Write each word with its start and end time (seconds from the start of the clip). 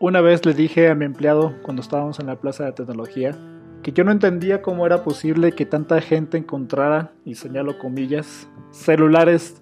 Una 0.00 0.20
vez 0.20 0.46
le 0.46 0.54
dije 0.54 0.88
a 0.88 0.94
mi 0.94 1.06
empleado 1.06 1.56
cuando 1.62 1.82
estábamos 1.82 2.20
en 2.20 2.26
la 2.26 2.36
plaza 2.36 2.64
de 2.64 2.70
tecnología 2.70 3.36
que 3.82 3.90
yo 3.90 4.04
no 4.04 4.12
entendía 4.12 4.62
cómo 4.62 4.86
era 4.86 5.02
posible 5.02 5.50
que 5.50 5.66
tanta 5.66 6.00
gente 6.00 6.38
encontrara, 6.38 7.12
y 7.24 7.34
señalo 7.34 7.78
comillas, 7.78 8.48
celulares 8.70 9.60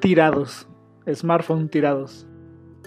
tirados, 0.00 0.66
smartphones 1.12 1.70
tirados, 1.70 2.26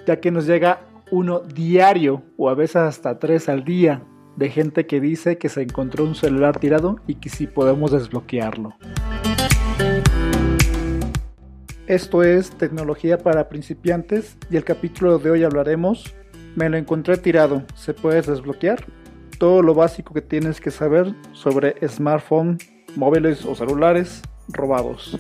ya 0.07 0.19
que 0.19 0.31
nos 0.31 0.47
llega 0.47 0.81
uno 1.11 1.41
diario 1.41 2.23
o 2.35 2.49
a 2.49 2.55
veces 2.55 2.77
hasta 2.77 3.19
tres 3.19 3.47
al 3.47 3.63
día 3.63 4.03
de 4.35 4.49
gente 4.49 4.87
que 4.87 4.99
dice 4.99 5.37
que 5.37 5.49
se 5.49 5.61
encontró 5.61 6.03
un 6.03 6.15
celular 6.15 6.57
tirado 6.59 6.95
y 7.05 7.15
que 7.15 7.29
si 7.29 7.45
podemos 7.45 7.91
desbloquearlo. 7.91 8.73
Esto 11.85 12.23
es 12.23 12.49
tecnología 12.51 13.19
para 13.19 13.49
principiantes 13.49 14.35
y 14.49 14.57
el 14.57 14.63
capítulo 14.63 15.19
de 15.19 15.29
hoy 15.29 15.43
hablaremos 15.43 16.15
me 16.55 16.69
lo 16.69 16.77
encontré 16.77 17.17
tirado, 17.17 17.63
¿se 17.75 17.93
puede 17.93 18.21
desbloquear? 18.21 18.85
Todo 19.37 19.61
lo 19.61 19.73
básico 19.73 20.13
que 20.13 20.21
tienes 20.21 20.61
que 20.61 20.71
saber 20.71 21.13
sobre 21.33 21.75
smartphones, 21.87 22.69
móviles 22.95 23.45
o 23.45 23.55
celulares 23.55 24.21
robados. 24.49 25.17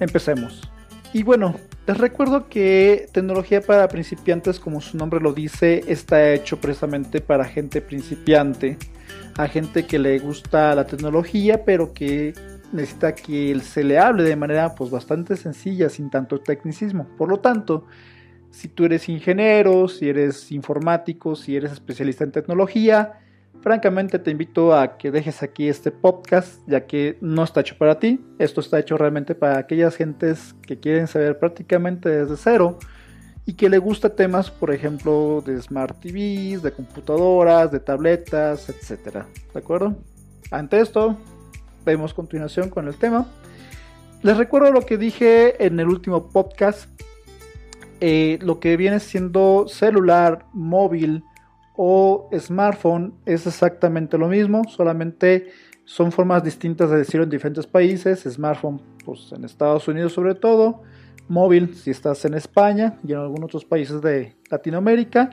Empecemos. 0.00 0.70
Y 1.12 1.22
bueno, 1.22 1.54
les 1.86 1.98
recuerdo 1.98 2.48
que 2.48 3.06
tecnología 3.12 3.60
para 3.60 3.88
principiantes, 3.88 4.58
como 4.58 4.80
su 4.80 4.96
nombre 4.96 5.20
lo 5.20 5.32
dice, 5.32 5.84
está 5.88 6.32
hecho 6.32 6.60
precisamente 6.60 7.20
para 7.20 7.44
gente 7.44 7.80
principiante, 7.82 8.78
a 9.36 9.48
gente 9.48 9.84
que 9.86 9.98
le 9.98 10.18
gusta 10.18 10.74
la 10.74 10.86
tecnología, 10.86 11.64
pero 11.64 11.92
que 11.92 12.34
necesita 12.72 13.14
que 13.14 13.58
se 13.60 13.84
le 13.84 13.98
hable 13.98 14.22
de 14.22 14.36
manera 14.36 14.74
pues 14.74 14.90
bastante 14.90 15.36
sencilla, 15.36 15.88
sin 15.88 16.08
tanto 16.08 16.40
tecnicismo. 16.40 17.06
Por 17.18 17.28
lo 17.28 17.40
tanto, 17.40 17.86
si 18.52 18.68
tú 18.68 18.84
eres 18.84 19.08
ingeniero, 19.08 19.88
si 19.88 20.08
eres 20.08 20.52
informático, 20.52 21.34
si 21.34 21.56
eres 21.56 21.72
especialista 21.72 22.22
en 22.22 22.32
tecnología, 22.32 23.18
francamente 23.62 24.18
te 24.18 24.30
invito 24.30 24.76
a 24.76 24.98
que 24.98 25.10
dejes 25.10 25.42
aquí 25.42 25.68
este 25.68 25.90
podcast, 25.90 26.60
ya 26.66 26.86
que 26.86 27.16
no 27.22 27.44
está 27.44 27.60
hecho 27.60 27.76
para 27.78 27.98
ti. 27.98 28.20
Esto 28.38 28.60
está 28.60 28.78
hecho 28.78 28.98
realmente 28.98 29.34
para 29.34 29.58
aquellas 29.58 29.96
gentes 29.96 30.54
que 30.62 30.78
quieren 30.78 31.08
saber 31.08 31.38
prácticamente 31.38 32.10
desde 32.10 32.36
cero 32.36 32.78
y 33.46 33.54
que 33.54 33.70
le 33.70 33.78
gusta 33.78 34.14
temas, 34.14 34.50
por 34.50 34.72
ejemplo, 34.72 35.42
de 35.44 35.60
smart 35.60 35.98
TVs, 36.00 36.62
de 36.62 36.72
computadoras, 36.72 37.72
de 37.72 37.80
tabletas, 37.80 38.68
etc. 38.68 39.24
¿De 39.54 39.58
acuerdo? 39.58 39.96
Ante 40.50 40.78
esto, 40.78 41.16
vemos 41.86 42.12
continuación 42.12 42.68
con 42.68 42.86
el 42.86 42.96
tema. 42.96 43.26
Les 44.22 44.36
recuerdo 44.36 44.70
lo 44.70 44.82
que 44.82 44.98
dije 44.98 45.64
en 45.64 45.80
el 45.80 45.88
último 45.88 46.28
podcast 46.28 46.88
eh, 48.04 48.40
lo 48.42 48.58
que 48.58 48.76
viene 48.76 48.98
siendo 48.98 49.66
celular, 49.68 50.46
móvil 50.52 51.22
o 51.76 52.28
smartphone 52.36 53.14
es 53.26 53.46
exactamente 53.46 54.18
lo 54.18 54.26
mismo, 54.26 54.64
solamente 54.64 55.52
son 55.84 56.10
formas 56.10 56.42
distintas 56.42 56.90
de 56.90 56.98
decirlo 56.98 57.22
en 57.22 57.30
diferentes 57.30 57.64
países. 57.64 58.24
Smartphone, 58.24 58.82
pues 59.04 59.30
en 59.30 59.44
Estados 59.44 59.86
Unidos 59.86 60.14
sobre 60.14 60.34
todo, 60.34 60.82
móvil 61.28 61.76
si 61.76 61.92
estás 61.92 62.24
en 62.24 62.34
España 62.34 62.98
y 63.06 63.12
en 63.12 63.18
algunos 63.18 63.44
otros 63.44 63.64
países 63.64 64.02
de 64.02 64.34
Latinoamérica. 64.50 65.30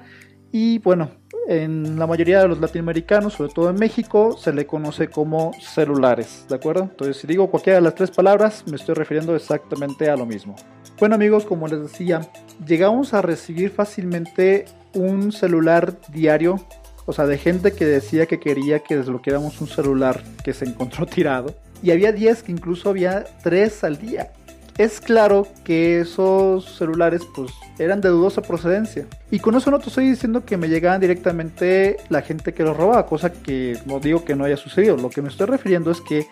Y 0.51 0.77
bueno, 0.77 1.09
en 1.47 1.97
la 1.97 2.05
mayoría 2.05 2.41
de 2.41 2.49
los 2.49 2.59
latinoamericanos, 2.59 3.33
sobre 3.33 3.51
todo 3.51 3.71
en 3.71 3.77
México, 3.77 4.37
se 4.37 4.53
le 4.53 4.67
conoce 4.67 5.07
como 5.07 5.53
celulares, 5.59 6.45
¿de 6.47 6.53
acuerdo? 6.53 6.83
Entonces, 6.83 7.17
si 7.17 7.25
digo 7.25 7.49
cualquiera 7.49 7.79
de 7.79 7.83
las 7.83 7.95
tres 7.95 8.11
palabras, 8.11 8.63
me 8.69 8.75
estoy 8.75 8.93
refiriendo 8.93 9.35
exactamente 9.35 10.07
a 10.07 10.15
lo 10.15 10.27
mismo. 10.27 10.55
Bueno 11.00 11.16
amigos, 11.16 11.45
como 11.45 11.69
les 11.69 11.81
decía, 11.81 12.30
llegamos 12.67 13.14
a 13.14 13.22
recibir 13.22 13.69
fácilmente 13.69 14.66
un 14.94 15.31
celular 15.31 15.97
diario, 16.11 16.59
o 17.05 17.14
sea, 17.14 17.25
de 17.25 17.38
gente 17.38 17.72
que 17.72 17.86
decía 17.86 18.25
que 18.25 18.42
quería 18.42 18.80
que 18.80 18.97
desbloqueáramos 18.97 19.61
un 19.61 19.67
celular 19.67 20.22
que 20.44 20.53
se 20.53 20.66
encontró 20.66 21.05
tirado. 21.08 21.55
Y 21.81 21.92
había 21.92 22.11
10 22.11 22.44
que 22.44 22.52
incluso 22.52 22.89
había 22.89 23.23
3 23.43 23.83
al 23.86 23.98
día. 23.98 24.33
Es 24.77 24.99
claro 24.99 25.48
que 25.64 26.02
esos 26.02 26.65
celulares 26.77 27.21
pues 27.33 27.52
eran 27.77 28.02
de 28.02 28.09
dudosa 28.09 28.42
procedencia. 28.42 29.08
Y 29.32 29.39
con 29.39 29.55
eso 29.55 29.71
no 29.71 29.80
te 29.80 29.88
estoy 29.88 30.09
diciendo 30.09 30.43
que 30.43 30.58
me 30.58 30.67
llegaban 30.67 30.99
directamente 30.99 31.95
la 32.09 32.21
gente 32.21 32.54
que 32.54 32.64
los 32.64 32.76
robaba, 32.76 33.05
cosa 33.05 33.32
que 33.32 33.77
no 33.86 34.02
digo 34.02 34.26
que 34.26 34.36
no 34.36 34.43
haya 34.43 34.58
sucedido. 34.58 34.98
Lo 34.98 35.09
que 35.09 35.21
me 35.21 35.30
estoy 35.30 35.48
refiriendo 35.48 35.92
es 35.92 36.02
que 36.02 36.27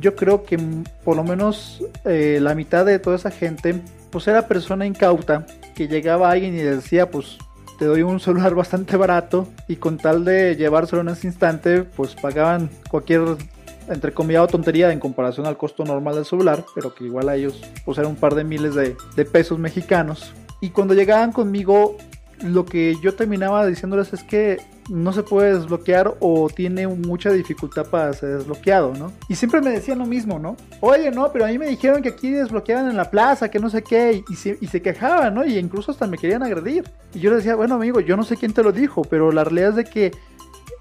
yo 0.00 0.16
creo 0.16 0.44
que 0.44 0.58
por 1.04 1.16
lo 1.16 1.24
menos 1.24 1.82
eh, 2.04 2.38
la 2.40 2.54
mitad 2.54 2.84
de 2.84 2.98
toda 2.98 3.16
esa 3.16 3.30
gente 3.30 3.80
pues 4.10 4.26
era 4.26 4.48
persona 4.48 4.86
incauta 4.86 5.46
que 5.74 5.88
llegaba 5.88 6.30
alguien 6.30 6.54
y 6.54 6.58
decía 6.58 7.10
pues 7.10 7.38
te 7.78 7.84
doy 7.84 8.02
un 8.02 8.20
celular 8.20 8.54
bastante 8.56 8.96
barato 8.96 9.46
y 9.68 9.76
con 9.76 9.98
tal 9.98 10.24
de 10.24 10.56
llevárselo 10.56 11.02
en 11.02 11.08
ese 11.08 11.26
instante 11.26 11.82
pues 11.82 12.14
pagaban 12.14 12.70
cualquier 12.90 13.22
entre 13.88 14.12
comillas 14.12 14.48
tontería 14.48 14.92
en 14.92 15.00
comparación 15.00 15.46
al 15.46 15.56
costo 15.56 15.84
normal 15.84 16.14
del 16.14 16.24
celular 16.24 16.64
pero 16.74 16.94
que 16.94 17.04
igual 17.04 17.28
a 17.28 17.36
ellos 17.36 17.60
pues 17.84 17.98
era 17.98 18.08
un 18.08 18.16
par 18.16 18.34
de 18.34 18.44
miles 18.44 18.74
de 18.74 19.24
pesos 19.24 19.58
mexicanos. 19.58 20.32
Y 20.62 20.70
cuando 20.70 20.94
llegaban 20.94 21.32
conmigo 21.32 21.96
lo 22.42 22.64
que 22.64 22.96
yo 23.02 23.14
terminaba 23.14 23.66
diciéndoles 23.66 24.12
es 24.12 24.22
que 24.22 24.58
no 24.90 25.12
se 25.12 25.22
puede 25.22 25.54
desbloquear 25.54 26.16
o 26.20 26.48
tiene 26.48 26.86
mucha 26.88 27.30
dificultad 27.30 27.86
para 27.86 28.12
ser 28.12 28.38
desbloqueado, 28.38 28.92
¿no? 28.94 29.12
Y 29.28 29.36
siempre 29.36 29.60
me 29.60 29.70
decían 29.70 29.98
lo 29.98 30.06
mismo, 30.06 30.38
¿no? 30.38 30.56
Oye, 30.80 31.10
no, 31.10 31.30
pero 31.32 31.44
a 31.44 31.48
mí 31.48 31.58
me 31.58 31.68
dijeron 31.68 32.02
que 32.02 32.10
aquí 32.10 32.30
desbloqueaban 32.30 32.90
en 32.90 32.96
la 32.96 33.10
plaza, 33.10 33.50
que 33.50 33.60
no 33.60 33.70
sé 33.70 33.82
qué, 33.82 34.22
y, 34.28 34.34
se, 34.34 34.58
y 34.60 34.66
se 34.66 34.82
quejaban, 34.82 35.34
¿no? 35.34 35.46
Y 35.46 35.56
incluso 35.58 35.92
hasta 35.92 36.06
me 36.06 36.18
querían 36.18 36.42
agredir. 36.42 36.90
Y 37.14 37.20
yo 37.20 37.30
les 37.30 37.38
decía, 37.38 37.54
bueno, 37.54 37.76
amigo, 37.76 38.00
yo 38.00 38.16
no 38.16 38.24
sé 38.24 38.36
quién 38.36 38.52
te 38.52 38.62
lo 38.62 38.72
dijo, 38.72 39.02
pero 39.02 39.30
la 39.30 39.44
realidad 39.44 39.70
es 39.70 39.76
de 39.76 39.84
que 39.84 40.12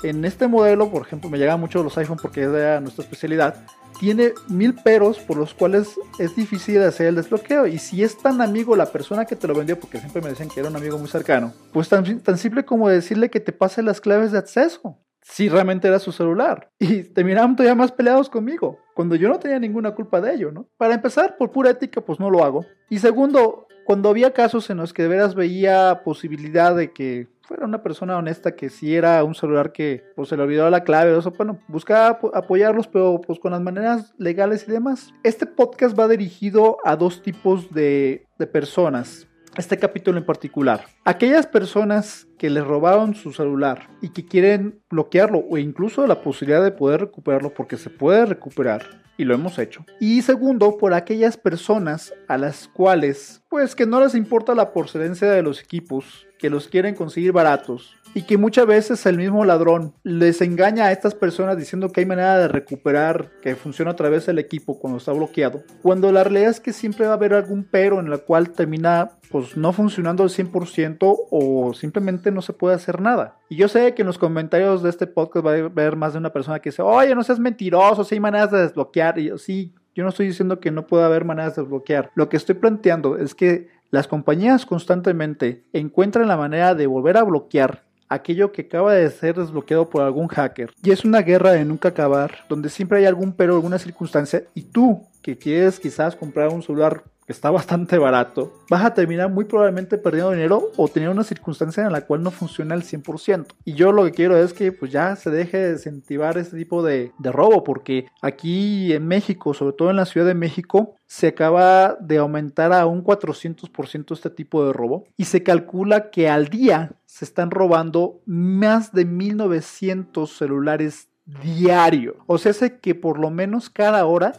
en 0.03 0.25
este 0.25 0.47
modelo, 0.47 0.89
por 0.89 1.01
ejemplo, 1.03 1.29
me 1.29 1.37
llegaban 1.37 1.59
mucho 1.59 1.83
los 1.83 1.97
iPhone 1.97 2.17
porque 2.21 2.43
es 2.43 2.81
nuestra 2.81 3.03
especialidad, 3.03 3.55
tiene 3.99 4.33
mil 4.47 4.73
peros 4.73 5.19
por 5.19 5.37
los 5.37 5.53
cuales 5.53 5.99
es 6.19 6.35
difícil 6.35 6.81
hacer 6.81 7.07
el 7.07 7.15
desbloqueo. 7.15 7.67
Y 7.67 7.77
si 7.77 8.03
es 8.03 8.17
tan 8.17 8.41
amigo 8.41 8.75
la 8.75 8.85
persona 8.85 9.25
que 9.25 9.35
te 9.35 9.47
lo 9.47 9.53
vendió, 9.53 9.79
porque 9.79 9.99
siempre 9.99 10.21
me 10.21 10.29
decían 10.29 10.49
que 10.49 10.61
era 10.61 10.69
un 10.69 10.75
amigo 10.75 10.97
muy 10.97 11.09
cercano, 11.09 11.53
pues 11.73 11.89
tan, 11.89 12.19
tan 12.21 12.37
simple 12.37 12.63
como 12.65 12.89
decirle 12.89 13.29
que 13.29 13.39
te 13.39 13.51
pase 13.51 13.83
las 13.83 14.01
claves 14.01 14.31
de 14.31 14.37
acceso. 14.37 14.97
Si 15.21 15.47
realmente 15.47 15.87
era 15.87 15.99
su 15.99 16.11
celular. 16.11 16.71
Y 16.79 17.03
terminaban 17.03 17.55
todavía 17.55 17.75
más 17.75 17.91
peleados 17.91 18.29
conmigo, 18.29 18.79
cuando 18.95 19.15
yo 19.15 19.29
no 19.29 19.37
tenía 19.37 19.59
ninguna 19.59 19.93
culpa 19.93 20.21
de 20.21 20.33
ello, 20.33 20.51
¿no? 20.51 20.69
Para 20.77 20.95
empezar, 20.95 21.37
por 21.37 21.51
pura 21.51 21.69
ética, 21.69 22.01
pues 22.01 22.19
no 22.19 22.29
lo 22.29 22.43
hago. 22.43 22.65
Y 22.89 22.99
segundo, 22.99 23.67
cuando 23.89 24.09
había 24.09 24.33
casos 24.33 24.69
en 24.69 24.77
los 24.77 24.93
que 24.93 25.01
de 25.01 25.07
veras 25.07 25.33
veía 25.33 26.03
posibilidad 26.05 26.75
de 26.75 26.93
que 26.93 27.27
fuera 27.41 27.65
una 27.65 27.81
persona 27.81 28.17
honesta 28.17 28.55
que 28.55 28.69
si 28.69 28.95
era 28.95 29.23
un 29.23 29.33
celular 29.33 29.71
que 29.71 30.03
pues 30.15 30.29
se 30.29 30.37
le 30.37 30.43
olvidó 30.43 30.69
la 30.69 30.83
clave, 30.83 31.11
o 31.15 31.31
bueno, 31.31 31.57
buscaba 31.67 32.19
apoyarlos, 32.35 32.87
pero 32.87 33.19
pues 33.19 33.39
con 33.39 33.51
las 33.51 33.61
maneras 33.61 34.13
legales 34.19 34.67
y 34.67 34.71
demás. 34.71 35.11
Este 35.23 35.47
podcast 35.47 35.99
va 35.99 36.07
dirigido 36.07 36.77
a 36.85 36.95
dos 36.97 37.23
tipos 37.23 37.71
de, 37.71 38.27
de 38.37 38.45
personas 38.45 39.28
este 39.59 39.77
capítulo 39.77 40.17
en 40.17 40.25
particular. 40.25 40.85
Aquellas 41.05 41.47
personas 41.47 42.27
que 42.37 42.49
les 42.49 42.63
robaron 42.63 43.15
su 43.15 43.33
celular 43.33 43.89
y 44.01 44.09
que 44.09 44.25
quieren 44.25 44.79
bloquearlo 44.89 45.43
o 45.49 45.57
incluso 45.57 46.07
la 46.07 46.21
posibilidad 46.21 46.63
de 46.63 46.71
poder 46.71 47.01
recuperarlo 47.01 47.53
porque 47.53 47.77
se 47.77 47.89
puede 47.89 48.25
recuperar 48.25 49.03
y 49.17 49.25
lo 49.25 49.33
hemos 49.33 49.59
hecho. 49.59 49.85
Y 49.99 50.21
segundo, 50.21 50.77
por 50.77 50.93
aquellas 50.93 51.35
personas 51.35 52.13
a 52.29 52.37
las 52.37 52.69
cuales 52.69 53.43
pues 53.49 53.75
que 53.75 53.85
no 53.85 53.99
les 53.99 54.15
importa 54.15 54.55
la 54.55 54.71
procedencia 54.71 55.29
de 55.29 55.43
los 55.43 55.61
equipos, 55.61 56.25
que 56.37 56.49
los 56.49 56.69
quieren 56.69 56.95
conseguir 56.95 57.33
baratos 57.33 57.97
y 58.13 58.23
que 58.23 58.37
muchas 58.37 58.65
veces 58.65 59.05
el 59.05 59.17
mismo 59.17 59.45
ladrón 59.45 59.93
les 60.03 60.41
engaña 60.41 60.85
a 60.85 60.91
estas 60.91 61.15
personas 61.15 61.57
diciendo 61.57 61.89
que 61.89 62.01
hay 62.01 62.05
manera 62.05 62.37
de 62.37 62.47
recuperar 62.47 63.29
que 63.41 63.55
funciona 63.55 63.91
otra 63.91 64.09
vez 64.09 64.27
el 64.27 64.39
equipo 64.39 64.79
cuando 64.79 64.97
está 64.97 65.11
bloqueado, 65.11 65.63
cuando 65.81 66.11
la 66.11 66.23
realidad 66.23 66.49
es 66.49 66.59
que 66.59 66.73
siempre 66.73 67.05
va 67.05 67.13
a 67.13 67.15
haber 67.15 67.33
algún 67.33 67.63
pero 67.63 67.99
en 67.99 68.09
la 68.09 68.17
cual 68.17 68.51
termina 68.51 69.11
pues 69.31 69.55
no 69.55 69.71
funcionando 69.73 70.23
al 70.23 70.29
100% 70.29 70.97
o 71.29 71.73
simplemente 71.73 72.31
no 72.31 72.41
se 72.41 72.53
puede 72.53 72.75
hacer 72.75 72.99
nada. 72.99 73.37
Y 73.47 73.57
yo 73.57 73.67
sé 73.67 73.93
que 73.93 74.01
en 74.01 74.07
los 74.07 74.17
comentarios 74.17 74.81
de 74.81 74.89
este 74.89 75.07
podcast 75.07 75.45
va 75.45 75.51
a 75.53 75.65
haber 75.65 75.95
más 75.95 76.13
de 76.13 76.19
una 76.19 76.33
persona 76.33 76.59
que 76.59 76.71
dice, 76.71 76.81
oye, 76.81 77.13
no 77.13 77.23
seas 77.23 77.39
mentiroso, 77.39 78.03
si 78.03 78.15
hay 78.15 78.21
maneras 78.21 78.51
de 78.51 78.61
desbloquear. 78.61 79.19
Y 79.19 79.31
sí, 79.37 79.75
yo 79.93 80.03
no 80.03 80.09
estoy 80.09 80.27
diciendo 80.27 80.59
que 80.59 80.71
no 80.71 80.87
pueda 80.87 81.05
haber 81.05 81.25
maneras 81.25 81.55
de 81.55 81.61
desbloquear. 81.61 82.09
Lo 82.15 82.27
que 82.27 82.37
estoy 82.37 82.55
planteando 82.55 83.17
es 83.17 83.35
que 83.35 83.67
las 83.91 84.07
compañías 84.07 84.65
constantemente 84.65 85.63
encuentran 85.73 86.27
la 86.27 86.37
manera 86.37 86.75
de 86.75 86.87
volver 86.87 87.17
a 87.17 87.23
bloquear 87.23 87.88
aquello 88.09 88.51
que 88.51 88.63
acaba 88.63 88.93
de 88.93 89.09
ser 89.09 89.35
desbloqueado 89.35 89.89
por 89.89 90.01
algún 90.01 90.27
hacker. 90.27 90.71
Y 90.83 90.91
es 90.91 91.05
una 91.05 91.21
guerra 91.21 91.51
de 91.51 91.63
nunca 91.63 91.89
acabar, 91.89 92.39
donde 92.49 92.69
siempre 92.69 92.97
hay 92.97 93.05
algún 93.05 93.31
pero, 93.31 93.53
alguna 93.53 93.77
circunstancia, 93.77 94.43
y 94.53 94.63
tú 94.63 95.03
que 95.21 95.37
quieres 95.37 95.79
quizás 95.79 96.15
comprar 96.15 96.49
un 96.49 96.63
celular 96.63 97.03
está 97.31 97.51
bastante 97.51 97.97
barato, 97.97 98.53
vas 98.69 98.83
a 98.83 98.93
terminar 98.93 99.29
muy 99.29 99.45
probablemente 99.45 99.97
perdiendo 99.97 100.31
dinero 100.31 100.71
o 100.77 100.87
tener 100.87 101.09
una 101.09 101.23
circunstancia 101.23 101.85
en 101.85 101.91
la 101.91 102.01
cual 102.01 102.23
no 102.23 102.31
funciona 102.31 102.75
al 102.75 102.83
100%. 102.83 103.47
Y 103.65 103.73
yo 103.73 103.91
lo 103.91 104.03
que 104.05 104.11
quiero 104.11 104.37
es 104.37 104.53
que 104.53 104.71
pues 104.71 104.91
ya 104.91 105.15
se 105.15 105.29
deje 105.29 105.57
de 105.57 105.71
incentivar 105.73 106.37
este 106.37 106.57
tipo 106.57 106.83
de, 106.83 107.11
de 107.17 107.31
robo, 107.31 107.63
porque 107.63 108.07
aquí 108.21 108.93
en 108.93 109.07
México, 109.07 109.53
sobre 109.53 109.73
todo 109.73 109.89
en 109.89 109.95
la 109.95 110.05
Ciudad 110.05 110.27
de 110.27 110.33
México, 110.33 110.95
se 111.05 111.27
acaba 111.27 111.95
de 111.99 112.17
aumentar 112.17 112.73
a 112.73 112.85
un 112.85 113.03
400% 113.03 114.13
este 114.13 114.29
tipo 114.29 114.65
de 114.65 114.73
robo 114.73 115.05
y 115.17 115.25
se 115.25 115.43
calcula 115.43 116.11
que 116.11 116.29
al 116.29 116.49
día 116.49 116.91
se 117.05 117.25
están 117.25 117.51
robando 117.51 118.21
más 118.25 118.91
de 118.93 119.05
1900 119.05 120.31
celulares 120.31 121.07
diario. 121.43 122.17
O 122.27 122.37
sea, 122.37 122.53
sé 122.53 122.79
que 122.79 122.95
por 122.95 123.19
lo 123.19 123.29
menos 123.29 123.69
cada 123.69 124.05
hora 124.05 124.33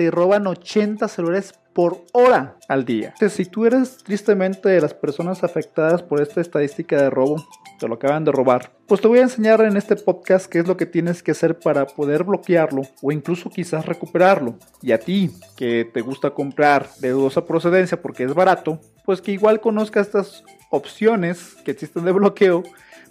se 0.00 0.10
roban 0.10 0.46
80 0.46 1.08
celulares 1.08 1.52
por 1.74 2.06
hora 2.12 2.56
al 2.68 2.86
día. 2.86 3.12
si 3.28 3.44
tú 3.44 3.66
eres 3.66 3.98
tristemente 3.98 4.70
de 4.70 4.80
las 4.80 4.94
personas 4.94 5.44
afectadas 5.44 6.02
por 6.02 6.22
esta 6.22 6.40
estadística 6.40 6.96
de 6.96 7.10
robo, 7.10 7.36
te 7.78 7.86
lo 7.86 7.96
acaban 7.96 8.24
de 8.24 8.32
robar, 8.32 8.72
pues 8.86 9.02
te 9.02 9.08
voy 9.08 9.18
a 9.18 9.24
enseñar 9.24 9.60
en 9.60 9.76
este 9.76 9.96
podcast 9.96 10.46
qué 10.46 10.60
es 10.60 10.66
lo 10.66 10.78
que 10.78 10.86
tienes 10.86 11.22
que 11.22 11.32
hacer 11.32 11.58
para 11.58 11.86
poder 11.86 12.24
bloquearlo 12.24 12.80
o 13.02 13.12
incluso 13.12 13.50
quizás 13.50 13.84
recuperarlo. 13.84 14.54
Y 14.80 14.92
a 14.92 14.98
ti, 14.98 15.32
que 15.54 15.84
te 15.84 16.00
gusta 16.00 16.30
comprar 16.30 16.88
de 17.00 17.10
dudosa 17.10 17.44
procedencia 17.44 18.00
porque 18.00 18.24
es 18.24 18.32
barato, 18.32 18.80
pues 19.04 19.20
que 19.20 19.32
igual 19.32 19.60
conozcas 19.60 20.06
estas 20.06 20.44
opciones 20.70 21.56
que 21.62 21.72
existen 21.72 22.06
de 22.06 22.12
bloqueo 22.12 22.62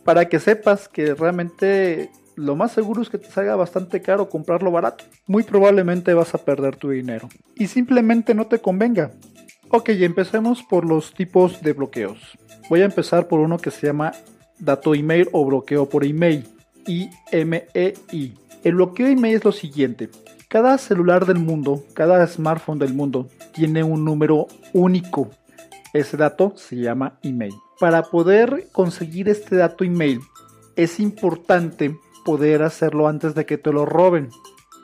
para 0.03 0.27
que 0.27 0.39
sepas 0.39 0.89
que 0.89 1.13
realmente 1.13 2.09
lo 2.39 2.55
más 2.55 2.71
seguro 2.71 3.01
es 3.01 3.09
que 3.09 3.17
te 3.17 3.29
salga 3.29 3.55
bastante 3.55 4.01
caro 4.01 4.29
comprarlo 4.29 4.71
barato. 4.71 5.03
Muy 5.27 5.43
probablemente 5.43 6.13
vas 6.13 6.33
a 6.33 6.37
perder 6.37 6.77
tu 6.77 6.89
dinero. 6.89 7.27
Y 7.55 7.67
simplemente 7.67 8.33
no 8.33 8.47
te 8.47 8.59
convenga. 8.59 9.11
Ok, 9.69 9.89
empecemos 9.89 10.63
por 10.63 10.85
los 10.85 11.13
tipos 11.13 11.61
de 11.61 11.73
bloqueos. 11.73 12.37
Voy 12.69 12.81
a 12.81 12.85
empezar 12.85 13.27
por 13.27 13.41
uno 13.41 13.57
que 13.57 13.71
se 13.71 13.87
llama 13.87 14.13
dato 14.57 14.95
email 14.95 15.27
o 15.33 15.45
bloqueo 15.45 15.89
por 15.89 16.05
email. 16.05 16.47
IMEI. 16.87 18.33
El 18.63 18.75
bloqueo 18.75 19.07
email 19.07 19.35
es 19.35 19.43
lo 19.43 19.51
siguiente. 19.51 20.09
Cada 20.47 20.77
celular 20.77 21.25
del 21.25 21.39
mundo, 21.39 21.83
cada 21.93 22.25
smartphone 22.25 22.79
del 22.79 22.93
mundo 22.93 23.27
tiene 23.53 23.83
un 23.83 24.05
número 24.05 24.47
único. 24.73 25.29
Ese 25.93 26.17
dato 26.17 26.53
se 26.55 26.77
llama 26.77 27.19
email. 27.21 27.53
Para 27.79 28.03
poder 28.03 28.69
conseguir 28.71 29.29
este 29.29 29.57
dato 29.57 29.83
email 29.83 30.21
es 30.75 30.99
importante 30.99 31.95
poder 32.29 32.61
hacerlo 32.61 33.07
antes 33.07 33.33
de 33.33 33.47
que 33.47 33.57
te 33.57 33.73
lo 33.73 33.87
roben. 33.87 34.29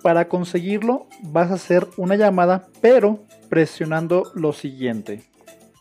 Para 0.01 0.27
conseguirlo 0.27 1.05
vas 1.21 1.51
a 1.51 1.53
hacer 1.53 1.87
una 1.95 2.15
llamada 2.15 2.65
pero 2.81 3.19
presionando 3.49 4.31
lo 4.33 4.51
siguiente. 4.51 5.29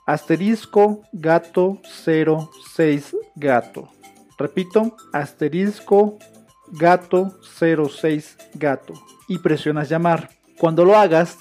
Asterisco 0.07 1.01
gato 1.15 1.81
06 2.05 3.17
gato. 3.37 3.89
Repito, 4.37 4.95
asterisco 5.15 6.19
gato 6.71 7.35
06 7.43 8.37
gato. 8.57 8.93
Y 9.27 9.39
presionas 9.39 9.89
llamar. 9.89 10.29
Cuando 10.59 10.85
lo 10.85 10.99
hagas, 10.99 11.39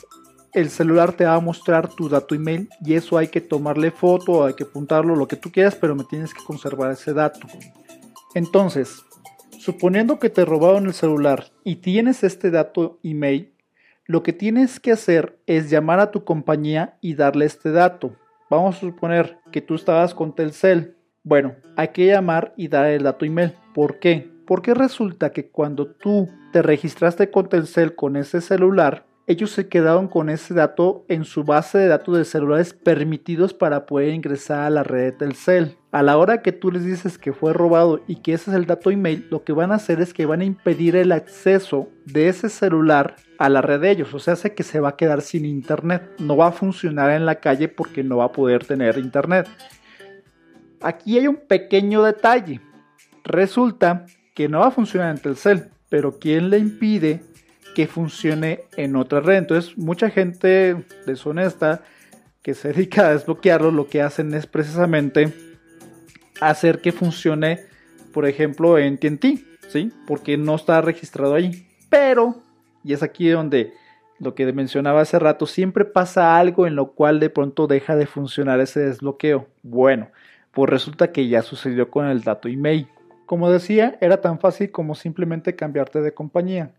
el 0.53 0.69
celular 0.69 1.11
te 1.11 1.25
va 1.25 1.35
a 1.35 1.41
mostrar 1.41 1.89
tu 1.89 2.07
dato 2.07 2.33
email 2.33 2.69
y 2.79 2.93
eso 2.93 3.17
hay 3.17 3.27
que 3.27 3.41
tomarle 3.41 3.91
foto, 3.91 4.45
hay 4.45 4.53
que 4.53 4.63
apuntarlo, 4.63 5.17
lo 5.17 5.27
que 5.27 5.35
tú 5.35 5.51
quieras, 5.51 5.75
pero 5.75 5.95
me 5.95 6.05
tienes 6.05 6.33
que 6.33 6.45
conservar 6.45 6.93
ese 6.93 7.11
dato. 7.11 7.45
Entonces, 8.35 9.03
Suponiendo 9.63 10.19
que 10.19 10.29
te 10.29 10.43
robaron 10.43 10.87
el 10.87 10.93
celular 10.93 11.53
y 11.63 11.77
tienes 11.77 12.25
este 12.25 12.51
dato 12.51 12.99
email, 13.01 13.53
lo 14.05 14.21
que 14.21 14.33
tienes 14.33 14.81
que 14.81 14.91
hacer 14.91 15.39
es 15.47 15.69
llamar 15.69 16.01
a 16.01 16.11
tu 16.11 16.25
compañía 16.25 16.97
y 16.99 17.15
darle 17.15 17.45
este 17.45 17.71
dato. 17.71 18.13
Vamos 18.49 18.75
a 18.75 18.79
suponer 18.81 19.37
que 19.53 19.61
tú 19.61 19.75
estabas 19.75 20.13
con 20.13 20.35
Telcel. 20.35 20.97
Bueno, 21.23 21.55
hay 21.77 21.87
que 21.93 22.07
llamar 22.07 22.53
y 22.57 22.67
dar 22.67 22.87
el 22.87 23.03
dato 23.03 23.23
email. 23.23 23.53
¿Por 23.73 23.99
qué? 23.99 24.29
Porque 24.45 24.73
resulta 24.73 25.31
que 25.31 25.49
cuando 25.49 25.87
tú 25.87 26.27
te 26.51 26.61
registraste 26.61 27.31
con 27.31 27.47
Telcel 27.47 27.95
con 27.95 28.17
ese 28.17 28.41
celular, 28.41 29.05
ellos 29.27 29.51
se 29.51 29.69
quedaron 29.69 30.09
con 30.09 30.29
ese 30.29 30.53
dato 30.53 31.05
en 31.07 31.23
su 31.23 31.45
base 31.45 31.77
de 31.77 31.87
datos 31.87 32.17
de 32.17 32.25
celulares 32.25 32.73
permitidos 32.73 33.53
para 33.53 33.85
poder 33.85 34.13
ingresar 34.13 34.65
a 34.65 34.69
la 34.69 34.83
red 34.83 35.03
de 35.03 35.11
Telcel. 35.13 35.77
A 35.93 36.01
la 36.01 36.17
hora 36.17 36.41
que 36.41 36.51
tú 36.51 36.71
les 36.71 36.83
dices 36.83 37.17
que 37.17 37.31
fue 37.31 37.53
robado 37.53 38.03
y 38.07 38.17
que 38.17 38.33
ese 38.33 38.49
es 38.49 38.57
el 38.57 38.65
dato 38.65 38.91
email, 38.91 39.27
lo 39.29 39.43
que 39.43 39.53
van 39.53 39.71
a 39.71 39.75
hacer 39.75 40.01
es 40.01 40.13
que 40.13 40.25
van 40.25 40.41
a 40.41 40.45
impedir 40.45 40.95
el 40.95 41.11
acceso 41.11 41.87
de 42.05 42.27
ese 42.27 42.49
celular 42.49 43.15
a 43.37 43.47
la 43.47 43.61
red 43.61 43.79
de 43.79 43.91
ellos. 43.91 44.13
O 44.13 44.19
sea, 44.19 44.33
hace 44.33 44.55
que 44.55 44.63
se 44.63 44.79
va 44.79 44.89
a 44.89 44.97
quedar 44.97 45.21
sin 45.21 45.45
internet. 45.45 46.03
No 46.17 46.35
va 46.35 46.47
a 46.47 46.51
funcionar 46.51 47.11
en 47.11 47.25
la 47.25 47.35
calle 47.35 47.67
porque 47.67 48.03
no 48.03 48.17
va 48.17 48.25
a 48.25 48.31
poder 48.31 48.65
tener 48.65 48.97
internet. 48.97 49.47
Aquí 50.81 51.17
hay 51.17 51.27
un 51.27 51.37
pequeño 51.47 52.01
detalle. 52.01 52.59
Resulta 53.23 54.05
que 54.33 54.49
no 54.49 54.59
va 54.59 54.67
a 54.67 54.71
funcionar 54.71 55.15
en 55.15 55.21
Telcel, 55.21 55.69
pero 55.89 56.17
¿quién 56.19 56.49
le 56.49 56.57
impide 56.57 57.21
que 57.73 57.87
funcione 57.87 58.61
en 58.77 58.95
otra 58.95 59.19
red. 59.19 59.37
Entonces, 59.37 59.77
mucha 59.77 60.09
gente 60.09 60.85
deshonesta 61.05 61.81
que 62.41 62.53
se 62.53 62.73
dedica 62.73 63.07
a 63.07 63.13
desbloquearlo, 63.13 63.71
lo 63.71 63.87
que 63.87 64.01
hacen 64.01 64.33
es 64.33 64.47
precisamente 64.47 65.33
hacer 66.49 66.81
que 66.81 66.91
funcione, 66.91 67.59
por 68.13 68.25
ejemplo, 68.25 68.77
en 68.77 68.97
TNT, 68.97 69.25
¿sí? 69.69 69.91
Porque 70.07 70.37
no 70.37 70.55
está 70.55 70.81
registrado 70.81 71.35
ahí. 71.35 71.67
Pero, 71.89 72.41
y 72.83 72.93
es 72.93 73.03
aquí 73.03 73.29
donde 73.29 73.73
lo 74.19 74.35
que 74.35 74.51
mencionaba 74.53 75.01
hace 75.01 75.19
rato, 75.19 75.45
siempre 75.45 75.85
pasa 75.85 76.37
algo 76.37 76.65
en 76.67 76.75
lo 76.75 76.93
cual 76.93 77.19
de 77.19 77.29
pronto 77.29 77.67
deja 77.67 77.95
de 77.95 78.05
funcionar 78.05 78.59
ese 78.59 78.79
desbloqueo. 78.79 79.47
Bueno, 79.61 80.09
pues 80.51 80.69
resulta 80.69 81.11
que 81.11 81.27
ya 81.27 81.41
sucedió 81.41 81.89
con 81.89 82.07
el 82.07 82.21
dato 82.21 82.47
email. 82.47 82.87
Como 83.25 83.51
decía, 83.51 83.97
era 84.01 84.21
tan 84.21 84.39
fácil 84.39 84.71
como 84.71 84.95
simplemente 84.95 85.55
cambiarte 85.55 86.01
de 86.01 86.13
compañía. 86.13 86.71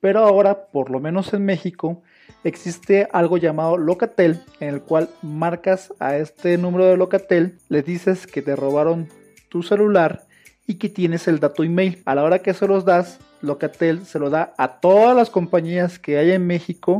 Pero 0.00 0.20
ahora, 0.20 0.66
por 0.66 0.90
lo 0.90 1.00
menos 1.00 1.32
en 1.34 1.44
México, 1.44 2.02
existe 2.44 3.08
algo 3.12 3.36
llamado 3.36 3.76
Locatel, 3.76 4.42
en 4.60 4.68
el 4.68 4.82
cual 4.82 5.08
marcas 5.22 5.92
a 5.98 6.16
este 6.16 6.58
número 6.58 6.86
de 6.86 6.96
Locatel, 6.96 7.58
le 7.68 7.82
dices 7.82 8.26
que 8.26 8.42
te 8.42 8.56
robaron 8.56 9.08
tu 9.48 9.62
celular 9.62 10.24
y 10.66 10.74
que 10.74 10.88
tienes 10.88 11.28
el 11.28 11.40
dato 11.40 11.64
email. 11.64 12.02
A 12.04 12.14
la 12.14 12.24
hora 12.24 12.40
que 12.40 12.54
se 12.54 12.68
los 12.68 12.84
das, 12.84 13.18
Locatel 13.40 14.04
se 14.04 14.18
lo 14.18 14.30
da 14.30 14.54
a 14.58 14.80
todas 14.80 15.16
las 15.16 15.30
compañías 15.30 15.98
que 15.98 16.18
hay 16.18 16.32
en 16.32 16.46
México 16.46 16.98